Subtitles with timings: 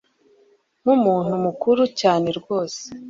[0.81, 2.83] nkumuntu mukuru cyane rwose